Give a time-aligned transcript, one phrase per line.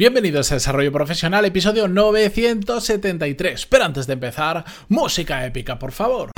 [0.00, 3.66] Bienvenidos a Desarrollo Profesional, episodio 973.
[3.66, 6.30] Pero antes de empezar, música épica, por favor.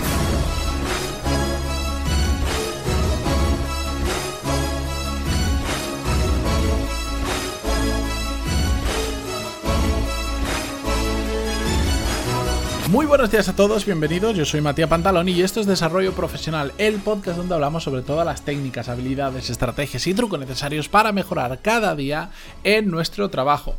[12.92, 14.36] Muy buenos días a todos, bienvenidos.
[14.36, 18.26] Yo soy Matías Pantalón y esto es Desarrollo Profesional, el podcast donde hablamos sobre todas
[18.26, 22.28] las técnicas, habilidades, estrategias y trucos necesarios para mejorar cada día
[22.64, 23.76] en nuestro trabajo.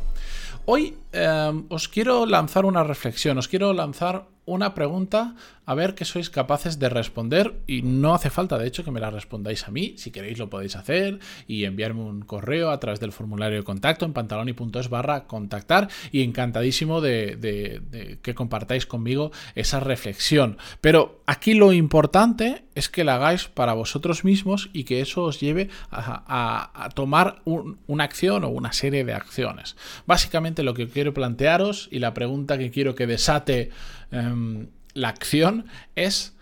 [0.65, 6.03] Hoy eh, os quiero lanzar una reflexión, os quiero lanzar una pregunta a ver qué
[6.05, 9.71] sois capaces de responder y no hace falta de hecho que me la respondáis a
[9.71, 13.63] mí, si queréis lo podéis hacer y enviarme un correo a través del formulario de
[13.63, 20.57] contacto en pantaloni.es barra contactar y encantadísimo de, que compartáis conmigo esa reflexión.
[20.81, 25.39] Pero aquí lo importante es que la hagáis para vosotros mismos y que eso os
[25.39, 29.75] lleve a, tomar una acción o una serie de acciones.
[30.05, 33.71] Básicamente lo que quiero plantearos y la pregunta que quiero que desate
[34.13, 36.35] Em, la acción es,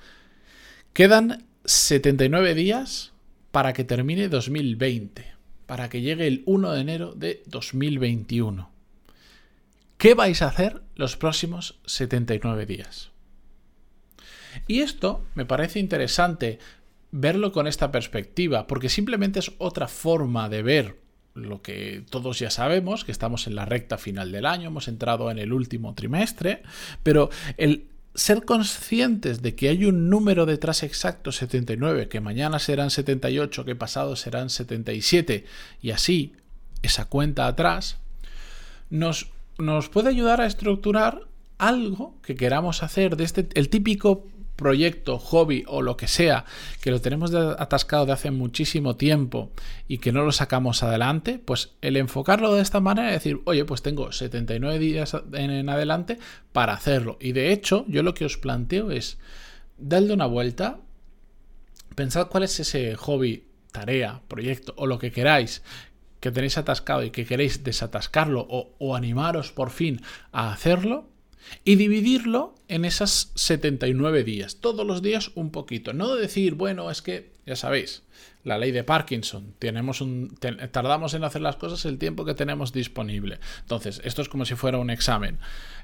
[0.92, 3.14] quedan 79 días
[3.52, 5.26] para que termine 2020,
[5.68, 8.70] para que llegue el 1 de enero de 2021.
[9.98, 13.11] ¿Qué vais a hacer los próximos 79 días?
[14.68, 16.60] Y esto me parece interesante
[17.12, 21.02] verlo con esta perspectiva, porque simplemente es otra forma de ver
[21.34, 25.32] lo que todos ya sabemos, que estamos en la recta final del año, hemos entrado
[25.32, 26.64] en el último trimestre,
[27.04, 32.90] pero el ser conscientes de que hay un número detrás exacto 79, que mañana serán
[32.90, 35.46] 78, que pasado serán 77,
[35.82, 36.34] y así
[36.82, 37.98] esa cuenta atrás,
[38.90, 44.28] nos, nos puede ayudar a estructurar algo que queramos hacer de este, el típico
[44.62, 46.46] proyecto, hobby o lo que sea,
[46.82, 49.52] que lo tenemos atascado de hace muchísimo tiempo
[49.88, 53.66] y que no lo sacamos adelante, pues el enfocarlo de esta manera es decir, oye,
[53.66, 56.20] pues tengo 79 días en adelante
[56.54, 57.18] para hacerlo.
[57.20, 59.18] Y de hecho, yo lo que os planteo es
[59.78, 60.78] darle una vuelta,
[61.96, 65.64] pensad cuál es ese hobby, tarea, proyecto o lo que queráis
[66.20, 71.10] que tenéis atascado y que queréis desatascarlo o, o animaros por fin a hacerlo
[71.64, 75.94] y dividirlo en esas 79 días, todos los días un poquito.
[75.94, 78.04] No decir, bueno, es que, ya sabéis,
[78.44, 80.36] la ley de Parkinson, tenemos un,
[80.72, 83.40] tardamos en hacer las cosas el tiempo que tenemos disponible.
[83.62, 85.38] Entonces, esto es como si fuera un examen.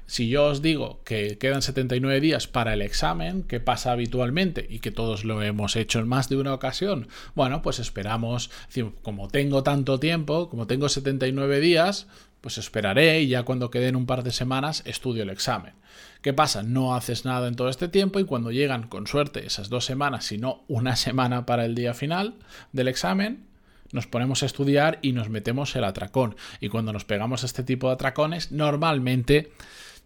[0.06, 4.78] Si yo os digo que quedan 79 días para el examen, que pasa habitualmente y
[4.78, 8.50] que todos lo hemos hecho en más de una ocasión, bueno, pues esperamos,
[9.02, 12.06] como tengo tanto tiempo, como tengo 79 días,
[12.40, 15.74] pues esperaré y ya cuando queden un par de semanas estudio el examen.
[16.22, 16.62] ¿Qué pasa?
[16.62, 20.26] No haces nada en todo este tiempo y cuando llegan con suerte esas dos semanas,
[20.26, 22.34] si no una semana para el día final
[22.72, 23.46] del examen,
[23.92, 26.36] nos ponemos a estudiar y nos metemos el atracón.
[26.60, 29.52] Y cuando nos pegamos a este tipo de atracones, normalmente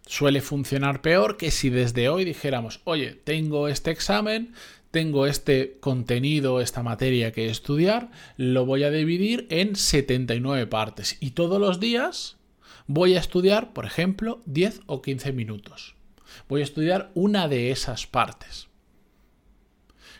[0.05, 4.53] suele funcionar peor que si desde hoy dijéramos, oye, tengo este examen,
[4.93, 11.31] tengo este contenido, esta materia que estudiar, lo voy a dividir en 79 partes y
[11.31, 12.37] todos los días
[12.85, 15.95] voy a estudiar, por ejemplo, 10 o 15 minutos.
[16.47, 18.67] Voy a estudiar una de esas partes.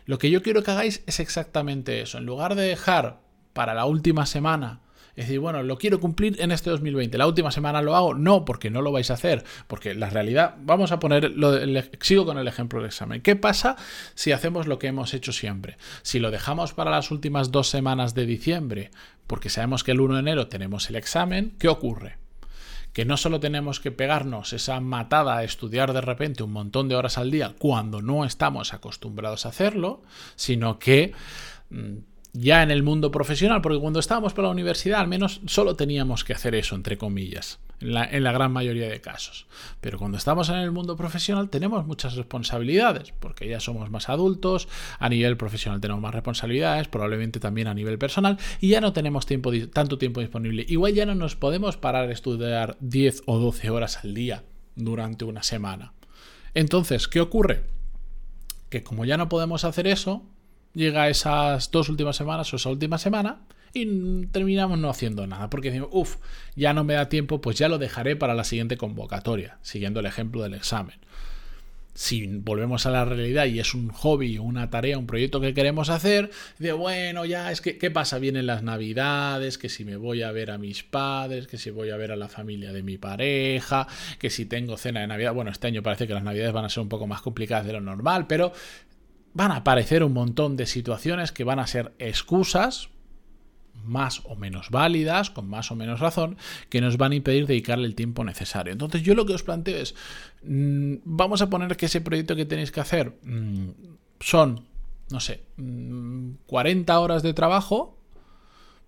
[0.08, 2.18] Lo que yo quiero que hagáis es exactamente eso.
[2.18, 3.22] En lugar de dejar
[3.54, 4.82] para la última semana
[5.16, 7.18] es decir, bueno, lo quiero cumplir en este 2020.
[7.20, 8.16] La última semana lo hago.
[8.16, 9.44] No, porque no lo vais a hacer.
[9.68, 11.54] Porque la realidad, vamos a poner, lo,
[12.02, 13.22] sigo con el ejemplo del examen.
[13.22, 13.76] ¿Qué pasa
[14.16, 15.78] si hacemos lo que hemos hecho siempre?
[16.02, 18.90] Si lo dejamos para las últimas dos semanas de diciembre,
[19.28, 22.18] porque sabemos que el 1 de enero tenemos el examen, ¿qué ocurre?
[22.92, 26.96] que no solo tenemos que pegarnos esa matada a estudiar de repente un montón de
[26.96, 30.04] horas al día cuando no estamos acostumbrados a hacerlo,
[30.36, 31.12] sino que
[31.72, 31.94] mm,
[32.34, 36.24] ya en el mundo profesional, porque cuando estábamos por la universidad al menos solo teníamos
[36.24, 39.46] que hacer eso, entre comillas, en la, gran mayoría de casos.
[39.82, 44.68] Pero cuando estamos en el mundo profesional tenemos muchas responsabilidades, porque ya somos más adultos,
[44.98, 49.28] a nivel profesional tenemos más responsabilidades, probablemente también a nivel personal, y ya no tenemos
[49.72, 50.66] tanto tiempo disponible.
[50.68, 54.44] Igual ya no nos podemos parar a estudiar 10 o 12 horas al día
[54.76, 55.94] durante una semana.
[56.56, 57.64] Entonces, ¿qué ocurre?
[58.70, 60.24] Que como ya no podemos hacer eso,
[60.74, 63.40] llega esas dos últimas semanas o esa última semana
[63.74, 66.18] y terminamos no haciendo nada porque decimos, uff,
[66.56, 70.06] ya no me da tiempo, pues ya lo dejaré para la siguiente convocatoria, siguiendo el
[70.06, 70.96] ejemplo del examen.
[71.96, 75.90] Si volvemos a la realidad y es un hobby, una tarea, un proyecto que queremos
[75.90, 78.18] hacer, de bueno, ya es que, ¿qué pasa?
[78.18, 81.92] Vienen las navidades, que si me voy a ver a mis padres, que si voy
[81.92, 83.88] a ver a la familia de mi pareja,
[84.18, 85.36] que si tengo cena de Navidad.
[85.36, 87.74] Bueno, este año parece que las navidades van a ser un poco más complicadas de
[87.74, 88.54] lo normal, pero
[89.34, 92.90] van a aparecer un montón de situaciones que van a ser excusas
[93.84, 96.38] más o menos válidas, con más o menos razón,
[96.70, 98.72] que nos van a impedir dedicarle el tiempo necesario.
[98.72, 99.96] Entonces yo lo que os planteo es,
[100.44, 103.70] mm, vamos a poner que ese proyecto que tenéis que hacer mm,
[104.20, 104.66] son,
[105.12, 105.44] no sé,
[106.46, 107.98] 40 mm, horas de trabajo,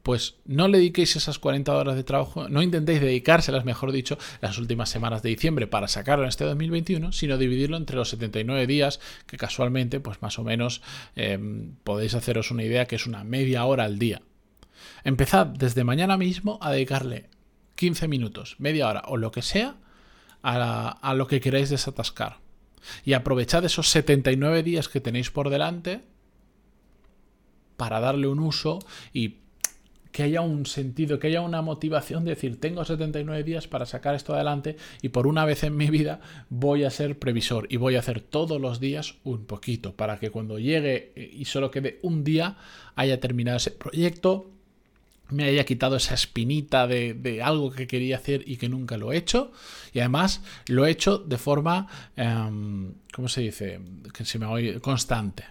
[0.06, 4.60] pues no le dediquéis esas 40 horas de trabajo, no intentéis dedicárselas, mejor dicho, las
[4.60, 9.00] últimas semanas de diciembre para sacarlo en este 2021, sino dividirlo entre los 79 días,
[9.26, 10.84] que casualmente, pues más o menos
[11.16, 14.22] em, podéis haceros una idea que es una media hora al día.
[15.04, 17.32] Empezad desde mañana mismo a dedicarle
[17.74, 19.78] 15 minutos, media hora o lo que sea
[20.44, 22.38] a, a lo que queráis desatascar.
[23.06, 26.04] Y aprovechad esos 79 días que tenéis por delante
[27.76, 28.78] para darle un uso
[29.12, 29.45] y
[30.16, 34.16] que haya un sentido, que haya una motivación de decir, tengo 79 días para sacar
[34.16, 37.98] esto adelante y por una vez en mi vida voy a ser previsor y voy
[37.98, 42.24] a hacer todos los días un poquito para que cuando llegue y solo quede un
[42.24, 42.56] día
[42.96, 44.52] haya terminado ese proyecto,
[45.32, 49.18] me haya quitado esa espinita de, algo que quería hacer y que nunca lo he
[49.18, 49.52] hecho.
[49.92, 53.82] Y además lo he hecho de forma, em, ¿cómo se dice?
[54.14, 55.44] Que se me oye, constante.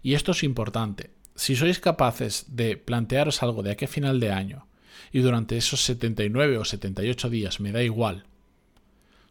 [0.00, 4.32] Y esto es importante si sois capaces de plantearos algo de aquí a final de
[4.32, 4.66] año
[5.12, 8.24] y durante esos 79 o 78 días, me da igual,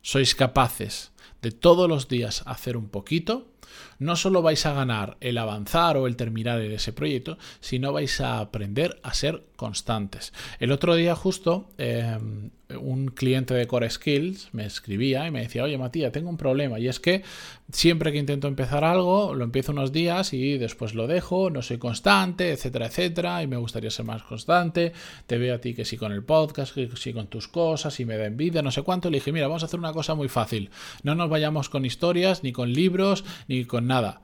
[0.01, 1.11] sois capaces
[1.41, 3.50] de todos los días hacer un poquito,
[3.99, 8.19] no solo vais a ganar el avanzar o el terminar en ese proyecto, sino vais
[8.21, 10.33] a aprender a ser constantes.
[10.59, 12.49] El otro día justo em,
[12.79, 16.79] un cliente de Core Skills me escribía y me decía, oye Matías, tengo un problema
[16.79, 17.23] y es que
[17.71, 21.77] siempre que intento empezar algo, lo empiezo unos días y después lo dejo, no soy
[21.77, 24.93] constante, etcétera, etcétera, y me gustaría ser más constante,
[25.27, 28.05] te veo a ti que sí con el podcast, que sí con tus cosas y
[28.05, 30.27] me da envidia, no sé cuánto, le dije, mira, vamos a hacer una cosa muy
[30.27, 30.69] fácil,
[31.03, 34.21] no nos vayamos con historias, ni con libros, ni con nada.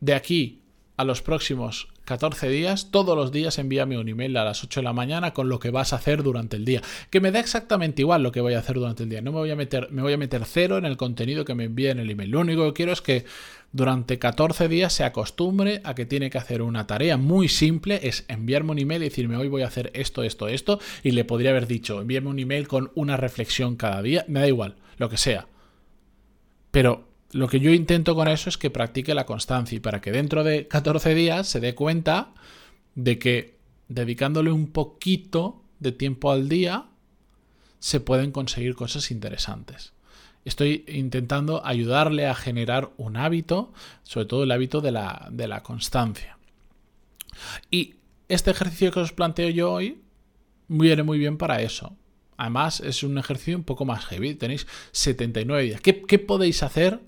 [0.00, 0.60] De aquí
[0.96, 4.84] a los próximos 14 días, todos los días envíame un email a las 8 de
[4.84, 6.82] la mañana con lo que vas a hacer durante el día.
[7.10, 9.22] Que me da exactamente igual lo que voy a hacer durante el día.
[9.22, 11.64] No me voy a meter, me voy a meter cero en el contenido que me
[11.64, 12.30] envíe en el email.
[12.30, 13.24] Lo único que quiero es que
[13.72, 18.24] durante 14 días se acostumbre a que tiene que hacer una tarea muy simple, es
[18.28, 21.50] enviarme un email y decirme hoy voy a hacer esto, esto, esto, y le podría
[21.50, 25.16] haber dicho, envíame un email con una reflexión cada día, me da igual, lo que
[25.16, 25.48] sea.
[26.70, 30.12] Pero lo que yo intento con eso es que practique la constancia y para que
[30.12, 32.32] dentro de 14 días se dé cuenta
[32.94, 33.58] de que
[33.88, 36.86] dedicándole un poquito de tiempo al día
[37.80, 39.94] se pueden conseguir cosas interesantes.
[40.44, 43.72] Estoy intentando ayudarle a generar un hábito,
[44.04, 46.38] sobre todo el hábito de la, de la constancia.
[47.68, 47.96] Y
[48.28, 50.00] este ejercicio que os planteo yo hoy
[50.68, 51.96] viene muy bien para eso.
[52.36, 54.36] Además, es un ejercicio un poco más heavy.
[54.36, 55.80] Tenéis 79 días.
[55.80, 57.00] ¿Qué, qué podéis hacer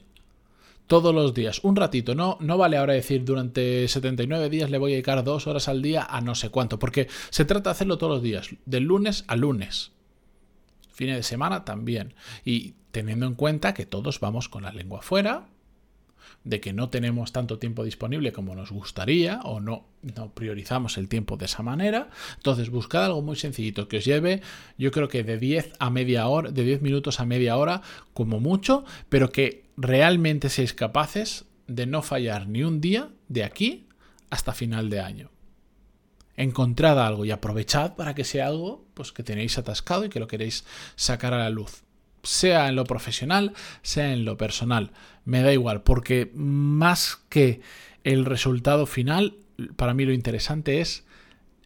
[0.86, 4.92] todos los días, un ratito, no, no vale ahora decir durante 79 días le voy
[4.92, 7.98] a dedicar dos horas al día a no sé cuánto, porque se trata de hacerlo
[7.98, 9.92] todos los días, del lunes a lunes,
[10.92, 15.48] fines de semana también, y teniendo en cuenta que todos vamos con la lengua fuera,
[16.44, 21.08] de que no tenemos tanto tiempo disponible como nos gustaría o no, no priorizamos el
[21.08, 22.10] tiempo de esa manera.
[22.36, 24.42] Entonces, buscad algo muy sencillito que os lleve,
[24.78, 27.82] yo creo que de 10 a media hora, de 10 minutos a media hora
[28.14, 33.88] como mucho, pero que realmente seáis capaces de no fallar ni un día de aquí
[34.30, 35.30] hasta final de año.
[36.36, 40.26] Encontrad algo y aprovechad para que sea algo pues, que tenéis atascado y que lo
[40.26, 40.64] queréis
[40.94, 41.82] sacar a la luz.
[42.22, 44.90] Sea en lo profesional, sea en lo personal.
[45.26, 47.60] Me da igual, porque más que
[48.04, 49.36] el resultado final,
[49.76, 51.04] para mí lo interesante es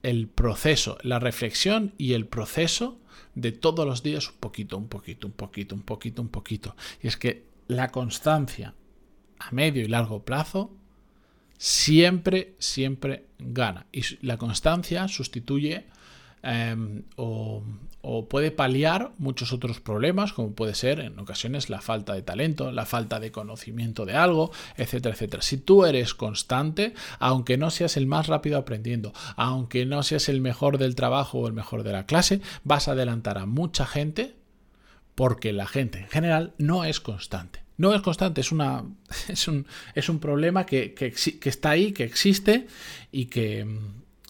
[0.03, 2.99] el proceso, la reflexión y el proceso
[3.35, 6.75] de todos los días un poquito, un poquito, un poquito, un poquito, un poquito.
[7.03, 8.75] Y es que la constancia
[9.39, 10.75] a medio y largo plazo
[11.59, 13.87] siempre, siempre gana.
[13.93, 15.87] Y la constancia sustituye
[16.43, 17.63] em, o,
[18.29, 22.87] puede paliar muchos otros problemas, como puede ser en ocasiones la falta de talento, la
[22.87, 25.43] falta de conocimiento de algo, etcétera, etcétera.
[25.43, 30.41] Si tú eres constante, aunque no seas el más rápido aprendiendo, aunque no seas el
[30.41, 34.35] mejor del trabajo o el mejor de la clase, vas a adelantar a mucha gente
[35.15, 37.61] porque la gente en general no es constante.
[37.77, 38.85] No es constante, es, una,
[39.29, 41.15] es, un, es un problema que, que,
[41.49, 42.67] está ahí, que existe
[43.11, 43.67] y que,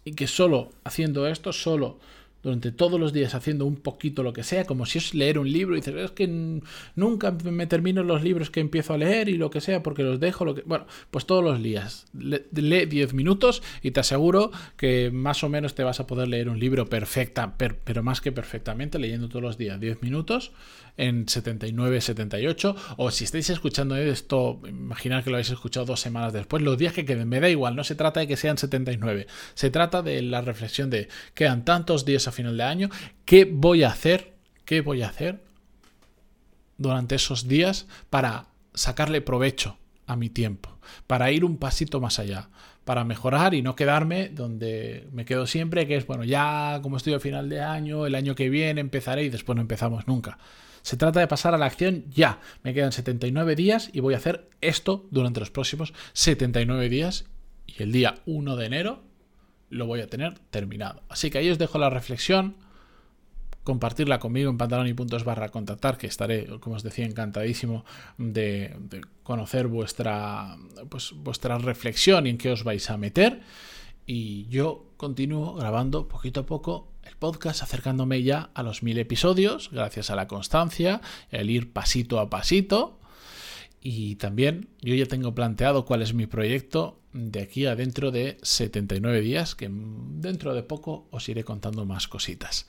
[0.05, 1.99] y que solo haciendo esto, solo
[2.43, 5.51] durante todos los días haciendo un poquito lo que sea, como si es leer un
[5.51, 6.61] libro y dices, es que
[6.95, 10.21] nunca me termino los libros que empiezo a leer y lo que sea porque los
[10.21, 10.63] dejo, lo que...
[10.63, 12.07] Bueno, pues todos los días.
[12.13, 16.49] Lee 10 minutos y te aseguro que más o menos te vas a poder leer
[16.49, 20.53] un libro perfecta, pero más que perfectamente, leyendo todos los días 10 minutos
[20.97, 26.33] en 79, 78, o si estáis escuchando esto, imaginar que lo habéis escuchado dos semanas
[26.33, 29.27] después, los días que queden, me da igual, no se trata de que sean 79,
[29.55, 32.91] se trata de la reflexión de quedan tantos días final de año,
[33.25, 34.35] ¿qué voy a hacer?
[34.65, 35.43] ¿Qué voy a hacer
[36.79, 42.49] durante esos días para sacarle provecho a mi tiempo, para ir un pasito más allá,
[42.85, 47.15] para mejorar y no quedarme donde me quedo siempre, que es, bueno, ya como estoy
[47.15, 50.39] a final de año, el año que viene empezaré y después no empezamos nunca.
[50.83, 52.41] Se trata de pasar a la acción ya.
[52.63, 57.27] Me quedan 79 días y voy a hacer esto durante los próximos 79 días
[57.67, 59.10] y el día 1 de enero
[59.71, 61.03] lo voy a tener terminado.
[61.09, 62.57] Así que ahí os dejo la reflexión.
[63.65, 67.85] Compartirla conmigo en pantalón y puntos barra contactar, que estaré, como os decía, encantadísimo
[68.19, 68.77] de,
[69.23, 70.57] conocer vuestra,
[70.89, 73.43] pues, vuestra reflexión y en qué os vais a meter.
[74.07, 79.71] Y yo continúo grabando poquito a poco el podcast, acercándome ya a los mil episodios,
[79.71, 81.01] gracias a la constancia,
[81.31, 83.00] el ir pasito a pasito.
[83.83, 88.37] Y también yo ya tengo planteado cuál es mi proyecto de aquí a dentro de
[88.43, 92.67] 79 días, que dentro de poco os iré contando más cositas.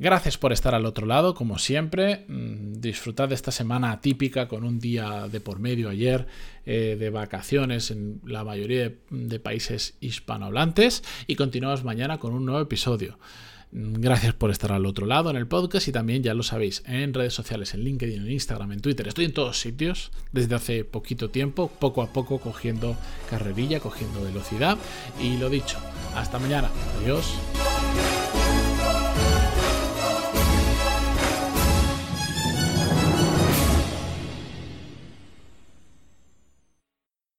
[0.00, 2.24] Gracias por estar al otro lado, como siempre.
[2.26, 6.26] Mm, disfrutad de esta semana típica con un día de por medio ayer
[6.64, 12.62] eh, de vacaciones en la mayoría de países hispanohablantes y continuamos mañana con un nuevo
[12.62, 13.18] episodio.
[13.72, 17.14] Gracias por estar al otro lado en el podcast y también ya lo sabéis en
[17.14, 19.06] redes sociales, en LinkedIn, en Instagram, en Twitter.
[19.06, 22.96] Estoy en todos sitios desde hace poquito tiempo, poco a poco cogiendo
[23.28, 24.76] carrerilla, cogiendo velocidad.
[25.22, 25.78] Y lo dicho,
[26.16, 26.68] hasta mañana.
[27.00, 27.32] Adiós.